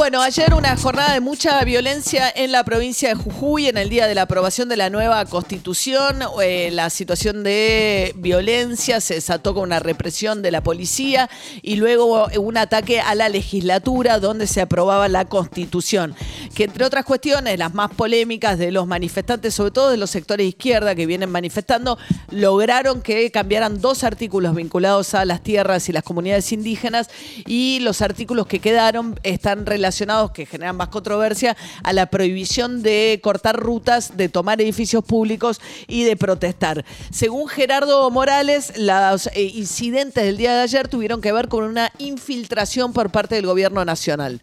[0.00, 4.06] Bueno, ayer una jornada de mucha violencia en la provincia de Jujuy en el día
[4.06, 6.20] de la aprobación de la nueva constitución.
[6.42, 11.28] Eh, la situación de violencia se desató con una represión de la policía
[11.60, 16.14] y luego un ataque a la legislatura donde se aprobaba la constitución.
[16.54, 20.44] Que entre otras cuestiones, las más polémicas de los manifestantes, sobre todo de los sectores
[20.44, 21.98] de izquierda que vienen manifestando,
[22.30, 27.10] lograron que cambiaran dos artículos vinculados a las tierras y las comunidades indígenas
[27.46, 29.89] y los artículos que quedaron están relacionados
[30.32, 36.04] que generan más controversia a la prohibición de cortar rutas, de tomar edificios públicos y
[36.04, 36.84] de protestar.
[37.10, 41.90] Según Gerardo Morales, los eh, incidentes del día de ayer tuvieron que ver con una
[41.98, 44.40] infiltración por parte del gobierno nacional.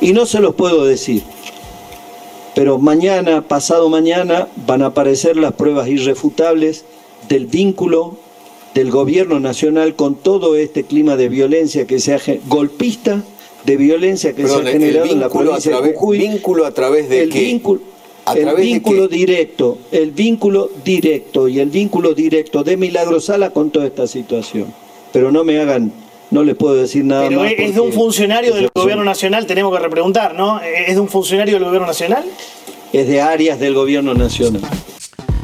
[0.00, 1.22] Y no se los puedo decir,
[2.54, 6.84] pero mañana, pasado mañana, van a aparecer las pruebas irrefutables
[7.28, 8.18] del vínculo
[8.74, 13.22] del gobierno nacional con todo este clima de violencia que se hace golpista
[13.64, 16.18] de violencia que se ha generado en la provincia de Jujuy.
[16.18, 17.40] ¿Vínculo a través de el qué?
[17.40, 17.80] Vínculo,
[18.24, 19.16] ¿A el través de vínculo qué?
[19.16, 24.72] directo, el vínculo directo y el vínculo directo de Milagro Sala con toda esta situación.
[25.12, 25.92] Pero no me hagan,
[26.30, 27.52] no les puedo decir nada Pero más.
[27.56, 30.60] es de un funcionario del gobierno nacional, tenemos que repreguntar, ¿no?
[30.60, 32.24] ¿Es de un funcionario del gobierno nacional?
[32.92, 34.62] Es de áreas del gobierno nacional.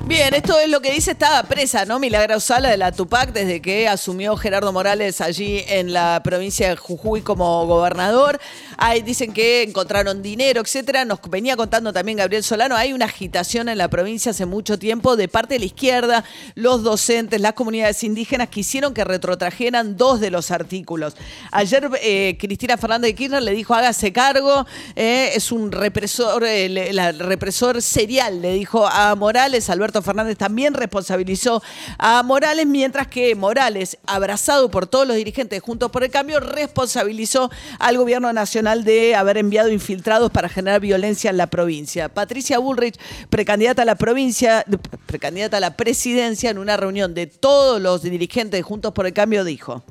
[0.08, 1.98] Bien, esto es lo que dice, estaba presa, ¿no?
[1.98, 6.76] Milagro Sala de la Tupac desde que asumió Gerardo Morales allí en la provincia de
[6.76, 8.40] Jujuy como gobernador.
[8.78, 11.04] Ahí dicen que encontraron dinero, etcétera.
[11.04, 15.14] Nos venía contando también Gabriel Solano, hay una agitación en la provincia hace mucho tiempo
[15.14, 20.30] de parte de la izquierda, los docentes, las comunidades indígenas quisieron que retrotrajeran dos de
[20.30, 21.16] los artículos.
[21.52, 24.64] Ayer eh, Cristina Fernández de Kirchner le dijo, hágase cargo,
[24.96, 30.36] eh, es un represor, eh, le- la- represor serial, le dijo a Morales, Alberto Fernández
[30.36, 31.62] también responsabilizó
[31.98, 37.50] a Morales, mientras que Morales, abrazado por todos los dirigentes Juntos por el Cambio, responsabilizó
[37.78, 42.08] al gobierno nacional de haber enviado infiltrados para generar violencia en la provincia.
[42.08, 42.98] Patricia Bullrich,
[43.30, 44.64] precandidata a la provincia,
[45.06, 49.44] precandidata a la presidencia, en una reunión de todos los dirigentes Juntos por el Cambio,
[49.44, 49.82] dijo.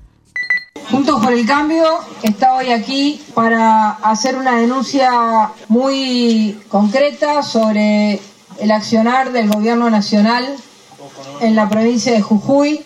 [0.90, 8.22] Juntos por el Cambio está hoy aquí para hacer una denuncia muy concreta sobre
[8.60, 10.48] el accionar del gobierno nacional
[11.42, 12.84] en la provincia de Jujuy,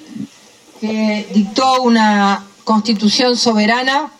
[0.80, 4.12] que dictó una constitución soberana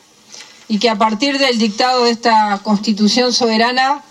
[0.68, 4.04] y que a partir del dictado de esta constitución soberana,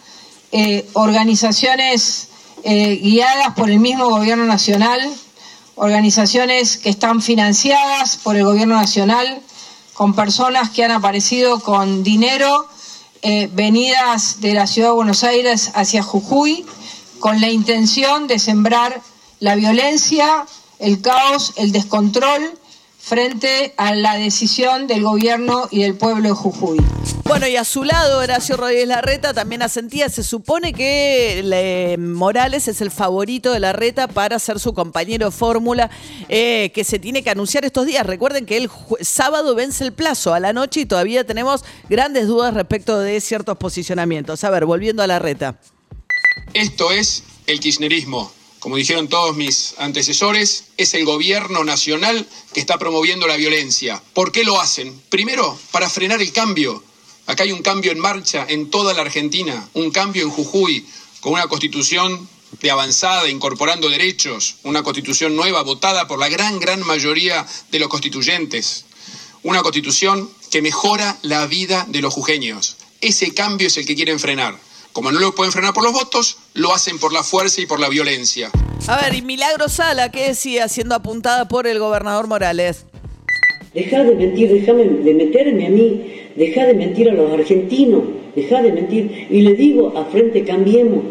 [0.52, 2.28] eh, organizaciones
[2.64, 5.00] eh, guiadas por el mismo gobierno nacional,
[5.76, 9.40] organizaciones que están financiadas por el gobierno nacional,
[9.94, 12.66] con personas que han aparecido con dinero
[13.22, 16.66] eh, venidas de la ciudad de Buenos Aires hacia Jujuy,
[17.20, 19.00] con la intención de sembrar
[19.38, 20.44] la violencia,
[20.78, 22.40] el caos, el descontrol
[22.98, 26.78] frente a la decisión del gobierno y del pueblo de Jujuy.
[27.24, 30.08] Bueno, y a su lado, Horacio Rodríguez Larreta también asentía.
[30.08, 35.88] Se supone que le- Morales es el favorito de Larreta para ser su compañero fórmula
[36.28, 38.04] eh, que se tiene que anunciar estos días.
[38.04, 38.70] Recuerden que el
[39.00, 43.56] sábado vence el plazo a la noche y todavía tenemos grandes dudas respecto de ciertos
[43.56, 44.42] posicionamientos.
[44.44, 45.56] A ver, volviendo a Larreta.
[46.54, 48.32] Esto es el kirchnerismo.
[48.58, 54.02] Como dijeron todos mis antecesores, es el gobierno nacional que está promoviendo la violencia.
[54.12, 55.00] ¿Por qué lo hacen?
[55.08, 56.82] Primero, para frenar el cambio.
[57.26, 60.84] Acá hay un cambio en marcha en toda la Argentina, un cambio en Jujuy,
[61.20, 62.28] con una constitución
[62.60, 67.88] de avanzada, incorporando derechos, una constitución nueva votada por la gran, gran mayoría de los
[67.88, 68.84] constituyentes.
[69.42, 72.76] Una constitución que mejora la vida de los jujeños.
[73.00, 74.58] Ese cambio es el que quieren frenar.
[74.92, 77.78] Como no lo pueden frenar por los votos, lo hacen por la fuerza y por
[77.78, 78.50] la violencia.
[78.88, 82.86] A ver, y Milagro Sala, ¿qué decía siendo apuntada por el gobernador Morales?
[83.72, 88.02] Deja de mentir, déjame de meterme a mí, deja de mentir a los argentinos,
[88.34, 89.28] deja de mentir.
[89.30, 91.04] Y le digo a Frente Cambiemos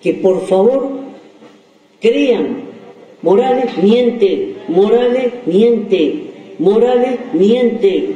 [0.00, 1.00] que por favor
[2.00, 2.68] crean,
[3.22, 8.14] Morales miente, Morales miente, Morales miente.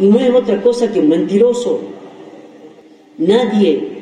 [0.00, 1.82] Y no es otra cosa que un mentiroso.
[3.18, 3.93] Nadie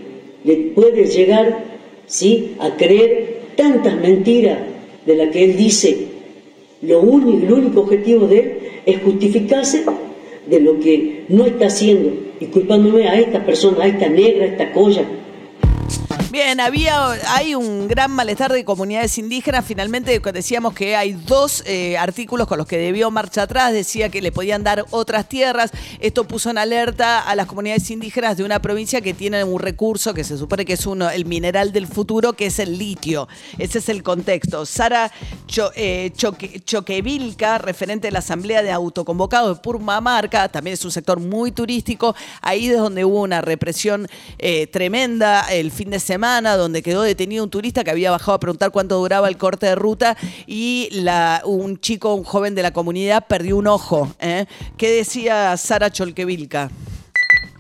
[0.45, 1.65] le puede llegar
[2.07, 2.55] ¿sí?
[2.59, 4.59] a creer tantas mentiras
[5.07, 6.07] de las que él dice.
[6.83, 8.53] Lo único, el único objetivo de él
[8.87, 9.85] es justificarse
[10.47, 14.49] de lo que no está haciendo y culpándome a esta persona, a esta negra, a
[14.49, 15.05] esta colla.
[16.33, 19.67] Bien, había, hay un gran malestar de comunidades indígenas.
[19.67, 23.75] Finalmente decíamos que hay dos eh, artículos con los que debió marcha atrás.
[23.75, 25.73] Decía que le podían dar otras tierras.
[26.01, 30.15] Esto puso en alerta a las comunidades indígenas de una provincia que tiene un recurso
[30.15, 33.29] que se supone que es uno, el mineral del futuro, que es el litio.
[33.59, 34.65] Ese es el contexto.
[34.65, 35.13] Sara
[35.77, 36.13] eh,
[36.65, 42.17] Choquevilca, referente de la Asamblea de Autoconvocados de Purmamarca, también es un sector muy turístico.
[42.41, 44.09] Ahí es donde hubo una represión
[44.39, 48.41] eh, tremenda el fin de semana, donde quedó detenido un turista que había bajado a
[48.41, 50.17] preguntar cuánto duraba el corte de ruta
[50.47, 54.15] y la, un chico, un joven de la comunidad, perdió un ojo.
[54.21, 54.47] ¿eh?
[54.77, 56.71] ¿Qué decía Sara Cholquevilca?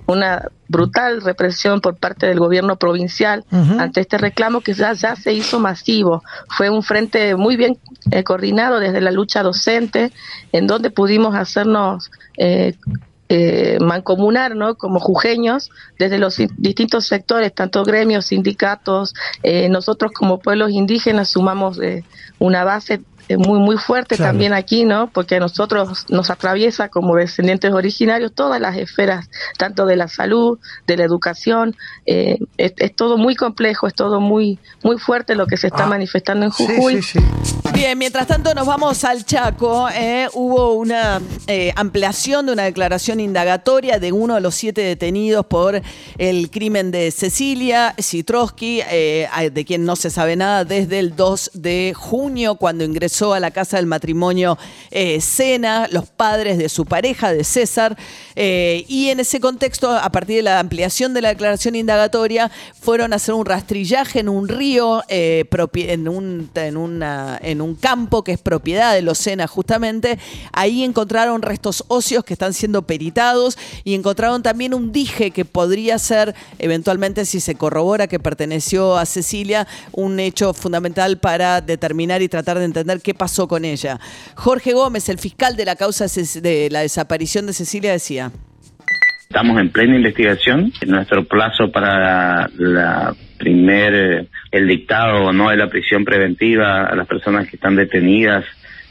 [0.04, 5.32] una brutal represión por parte del gobierno provincial ante este reclamo que ya, ya se
[5.32, 6.22] hizo masivo.
[6.48, 7.78] Fue un frente muy bien
[8.10, 10.12] eh, coordinado desde la lucha docente,
[10.50, 12.74] en donde pudimos hacernos eh,
[13.34, 14.74] eh, mancomunar, ¿no?
[14.74, 21.80] Como jujeños, desde los distintos sectores, tanto gremios, sindicatos, eh, nosotros como pueblos indígenas sumamos
[21.80, 22.04] eh,
[22.38, 25.08] una base muy muy fuerte también aquí, ¿no?
[25.08, 29.28] Porque a nosotros nos atraviesa como descendientes originarios todas las esferas,
[29.58, 31.74] tanto de la salud, de la educación,
[32.04, 32.40] es,
[32.96, 35.88] todo muy complejo, es todo muy muy fuerte lo que se está ah.
[35.88, 37.00] manifestando en Jujuy.
[37.72, 39.88] Bien, mientras tanto nos vamos al Chaco.
[39.88, 45.46] Eh, hubo una eh, ampliación de una declaración indagatoria de uno de los siete detenidos
[45.46, 45.80] por
[46.18, 51.52] el crimen de Cecilia Citrosky, eh, de quien no se sabe nada desde el 2
[51.54, 54.58] de junio, cuando ingresó a la casa del matrimonio
[55.20, 57.96] Sena, los padres de su pareja, de César.
[58.36, 62.50] y en ese contexto, a partir de la ampliación de la declaración indagatoria,
[62.80, 67.02] fueron a hacer un rastrillaje en un río, en, un, en,
[67.42, 70.18] en un campo que es propiedad de los Sena justamente.
[70.52, 75.98] Ahí encontraron restos óseos que están siendo peritados y encontraron también un dije que podría
[75.98, 82.28] ser, eventualmente si se corrobora que perteneció a Cecilia, un hecho fundamental para determinar y
[82.28, 83.98] tratar de entender qué pasó con ella.
[84.34, 86.06] Jorge Gómez, el fiscal de la causa
[86.40, 88.30] de la desaparición de Cecilia, decía.
[89.22, 90.72] Estamos en plena investigación.
[90.86, 97.48] Nuestro plazo para la primer el dictado no de la prisión preventiva a las personas
[97.48, 98.44] que están detenidas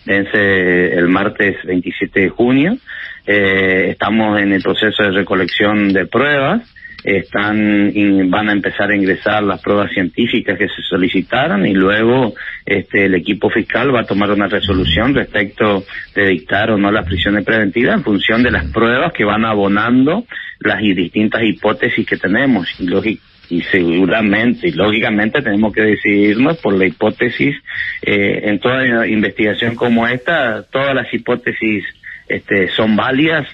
[0.05, 2.77] vence el martes 27 de junio.
[3.25, 6.63] Eh, estamos en el proceso de recolección de pruebas.
[7.03, 7.91] Están
[8.29, 12.33] van a empezar a ingresar las pruebas científicas que se solicitaron y luego
[12.65, 15.83] este, el equipo fiscal va a tomar una resolución respecto
[16.15, 20.25] de dictar o no las prisiones preventivas en función de las pruebas que van abonando
[20.59, 22.67] las distintas hipótesis que tenemos.
[22.79, 23.19] Y
[23.51, 27.53] y seguramente y lógicamente tenemos que decidirnos por la hipótesis
[28.01, 31.83] eh, en toda investigación como esta todas las hipótesis
[32.29, 33.45] este, son válidas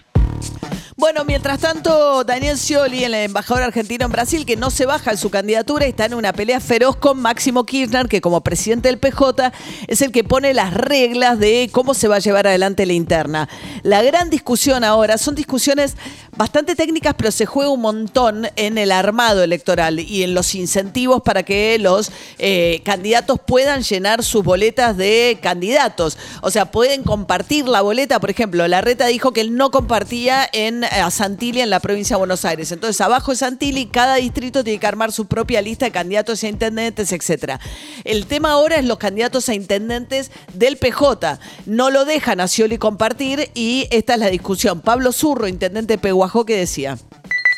[1.08, 5.18] bueno, mientras tanto, Daniel Scioli, el embajador argentino en Brasil, que no se baja en
[5.18, 9.54] su candidatura, está en una pelea feroz con Máximo Kirchner, que como presidente del PJ
[9.88, 13.48] es el que pone las reglas de cómo se va a llevar adelante la interna.
[13.84, 15.96] La gran discusión ahora son discusiones
[16.36, 21.22] bastante técnicas, pero se juega un montón en el armado electoral y en los incentivos
[21.24, 26.18] para que los eh, candidatos puedan llenar sus boletas de candidatos.
[26.42, 28.20] O sea, pueden compartir la boleta.
[28.20, 32.16] Por ejemplo, la reta dijo que él no compartía en a Santilli en la provincia
[32.16, 32.72] de Buenos Aires.
[32.72, 36.48] Entonces, abajo de Santilli, cada distrito tiene que armar su propia lista de candidatos a
[36.48, 37.60] intendentes, etcétera.
[38.04, 41.40] El tema ahora es los candidatos a intendentes del PJ.
[41.66, 44.82] No lo dejan a Scioli compartir y esta es la discusión.
[44.82, 46.98] Pablo Zurro, intendente de que decía.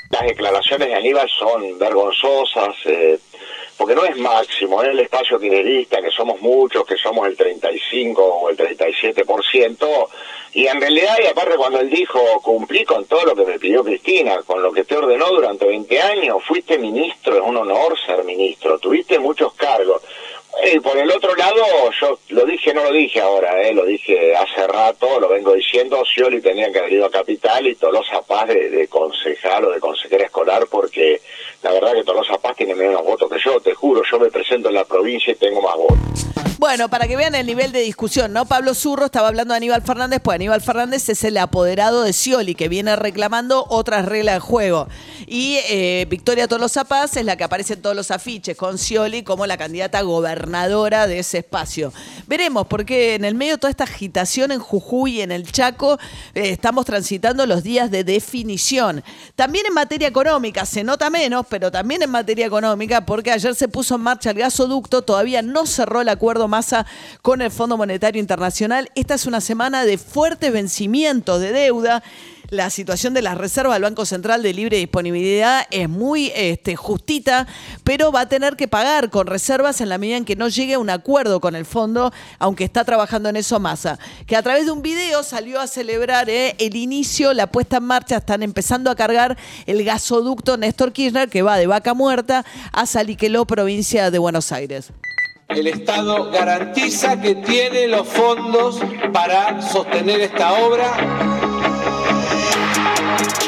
[0.09, 3.19] Las declaraciones de Aníbal son vergonzosas, eh,
[3.79, 8.21] porque no es máximo, en el espacio kirchnerista, que somos muchos, que somos el 35
[8.21, 10.07] o el 37%,
[10.51, 13.81] y en realidad, y aparte cuando él dijo, cumplí con todo lo que me pidió
[13.81, 18.25] Cristina, con lo que te ordenó durante 20 años, fuiste ministro, es un honor ser
[18.25, 20.01] ministro, tuviste muchos cargos.
[20.73, 21.63] Y por el otro lado,
[22.01, 26.03] yo lo dije, no lo dije ahora, eh, lo dije hace rato, lo vengo diciendo,
[26.03, 29.79] Scioli tenía que haber ido a Capital y Tolosa Paz de, de concejal o de
[29.79, 31.21] consejera escolar porque
[31.69, 34.69] la verdad que Tolosa Paz tiene menos votos que yo, te juro, yo me presento
[34.69, 36.29] en la provincia y tengo más votos.
[36.59, 38.45] Bueno, para que vean el nivel de discusión, ¿no?
[38.45, 42.53] Pablo Zurro estaba hablando de Aníbal Fernández, pues Aníbal Fernández es el apoderado de Scioli,
[42.53, 44.89] que viene reclamando otras reglas de juego.
[45.25, 49.23] Y eh, Victoria Tolosa Paz es la que aparece en todos los afiches con Scioli
[49.23, 51.93] como la candidata gobernadora de ese espacio.
[52.27, 55.97] Veremos, porque en el medio de toda esta agitación en Jujuy y en el Chaco,
[56.35, 59.01] eh, estamos transitando los días de definición.
[59.37, 63.67] También en materia económica, se nota menos, pero también en materia económica, porque ayer se
[63.67, 66.85] puso en marcha el gasoducto, todavía no cerró el acuerdo Massa
[67.21, 68.89] con el Fondo Monetario Internacional.
[68.95, 72.01] Esta es una semana de fuertes vencimientos de deuda
[72.49, 77.47] la situación de las reservas del Banco Central de libre disponibilidad es muy este, justita,
[77.83, 80.73] pero va a tener que pagar con reservas en la medida en que no llegue
[80.73, 84.65] a un acuerdo con el fondo, aunque está trabajando en eso Massa, que a través
[84.65, 88.89] de un video salió a celebrar eh, el inicio, la puesta en marcha, están empezando
[88.89, 94.17] a cargar el gasoducto Néstor Kirchner que va de Vaca Muerta a Saliqueló, provincia de
[94.17, 94.91] Buenos Aires.
[95.47, 98.79] El Estado garantiza que tiene los fondos
[99.11, 101.38] para sostener esta obra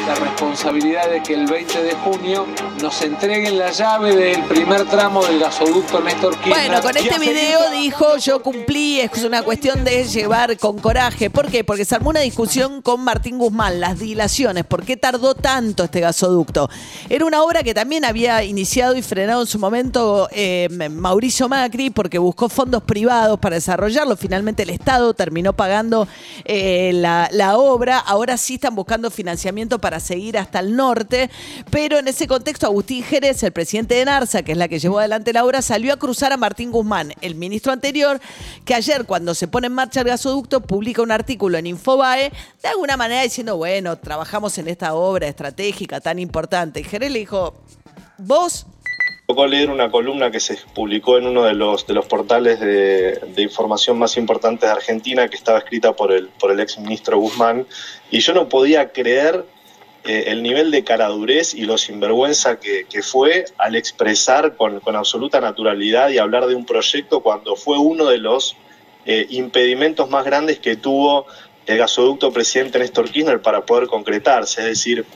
[0.06, 2.46] la responsabilidad de que el 20 de junio
[2.82, 6.68] nos entreguen la llave del primer tramo del gasoducto Néstor Kirchner.
[6.68, 11.30] Bueno, con este video dijo yo cumplí, es una cuestión de llevar con coraje.
[11.30, 11.64] ¿Por qué?
[11.64, 16.00] Porque se armó una discusión con Martín Guzmán, las dilaciones, ¿por qué tardó tanto este
[16.00, 16.68] gasoducto?
[17.08, 21.90] Era una obra que también había iniciado y frenado en su momento eh, Mauricio Macri
[21.90, 24.16] porque buscó fondos privados para desarrollarlo.
[24.16, 26.06] Finalmente el Estado terminó pagando
[26.44, 27.98] eh, la, la obra.
[27.98, 31.30] Ahora sí están buscando financiamiento para seguir hasta el norte,
[31.70, 34.98] pero en ese contexto Agustín Jerez, el presidente de NARSA, que es la que llevó
[34.98, 38.20] adelante la obra, salió a cruzar a Martín Guzmán, el ministro anterior,
[38.64, 42.68] que ayer cuando se pone en marcha el gasoducto publica un artículo en Infobae, de
[42.68, 46.80] alguna manera diciendo, bueno, trabajamos en esta obra estratégica tan importante.
[46.80, 47.54] Y Jerez le dijo,
[48.18, 48.66] vos
[49.26, 53.12] tocó leer una columna que se publicó en uno de los, de los portales de,
[53.12, 57.18] de, información más importantes de Argentina, que estaba escrita por el, por el ex ministro
[57.18, 57.66] Guzmán,
[58.10, 59.44] y yo no podía creer
[60.04, 64.96] eh, el nivel de caradurez y lo sinvergüenza que, que fue al expresar con, con,
[64.96, 68.56] absoluta naturalidad y hablar de un proyecto cuando fue uno de los
[69.06, 71.26] eh, impedimentos más grandes que tuvo
[71.66, 74.62] el gasoducto presidente Néstor Kirchner para poder concretarse.
[74.62, 75.06] Es decir,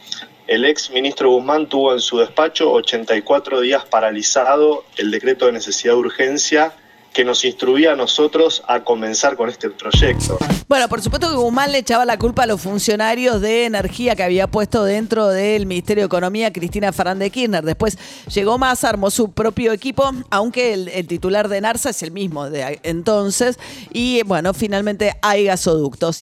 [0.47, 5.95] el ex ministro Guzmán tuvo en su despacho 84 días paralizado el decreto de necesidad
[5.95, 6.73] de urgencia
[7.12, 10.38] que nos instruía a nosotros a comenzar con este proyecto.
[10.69, 14.23] Bueno, por supuesto que Guzmán le echaba la culpa a los funcionarios de energía que
[14.23, 17.65] había puesto dentro del Ministerio de Economía Cristina Fernández Kirchner.
[17.65, 17.97] Después
[18.35, 22.50] llegó más, armó su propio equipo, aunque el, el titular de NARSA es el mismo
[22.50, 23.59] de entonces.
[23.95, 26.21] Y bueno, finalmente hay gasoductos.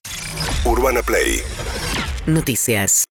[0.63, 1.41] Urbana Play.
[2.25, 3.03] Noticias.